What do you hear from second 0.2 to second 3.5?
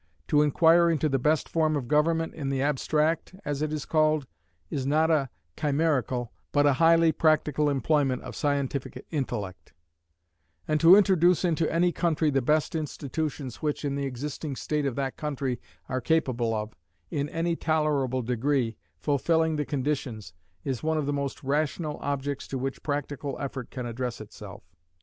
To inquire into the best form of government in the abstract